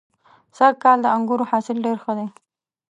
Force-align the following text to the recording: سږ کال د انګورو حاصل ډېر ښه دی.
سږ 0.57 0.73
کال 0.83 0.97
د 1.03 1.07
انګورو 1.15 1.49
حاصل 1.51 1.77
ډېر 1.85 1.97
ښه 2.03 2.13
دی. 2.17 2.27